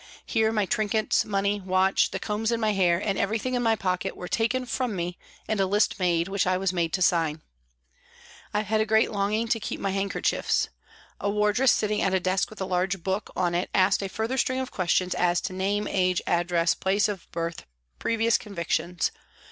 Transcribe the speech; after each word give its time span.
Here 0.25 0.51
my 0.51 0.65
trinkets, 0.65 1.25
money, 1.25 1.61
watch, 1.63 2.09
the 2.09 2.17
combs 2.17 2.51
in 2.51 2.59
my 2.59 2.71
hair, 2.73 2.97
and 2.99 3.19
everything 3.19 3.53
in 3.53 3.61
my 3.61 3.75
pocket 3.75 4.17
were 4.17 4.27
taken 4.27 4.65
from 4.65 4.95
me 4.95 5.15
and 5.47 5.59
a 5.59 5.67
list 5.67 5.99
made, 5.99 6.27
which 6.27 6.47
I 6.47 6.53
had 6.57 6.93
to 6.93 7.01
sign. 7.03 7.43
I 8.51 8.61
had 8.61 8.81
a 8.81 8.85
great 8.87 9.11
longing 9.11 9.47
to 9.49 9.59
keep 9.59 9.79
my 9.79 9.91
handkerchiefs. 9.91 10.69
A 11.19 11.29
wardress 11.29 11.71
sitting 11.71 12.01
at 12.01 12.15
a 12.15 12.19
desk 12.19 12.49
with 12.49 12.59
a 12.59 12.65
large 12.65 13.03
book 13.03 13.29
on 13.35 13.53
it 13.53 13.69
asked 13.75 14.01
a 14.01 14.09
further 14.09 14.39
string 14.39 14.59
of 14.59 14.71
questions 14.71 15.13
as 15.13 15.39
to 15.41 15.53
age, 15.53 15.59
name, 15.59 16.17
address, 16.25 16.73
place 16.73 17.07
of 17.07 17.29
birth, 17.31 17.67
previous 17.99 18.39
convictions. 18.39 19.11